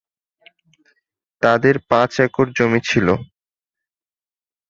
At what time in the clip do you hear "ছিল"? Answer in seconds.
2.89-3.07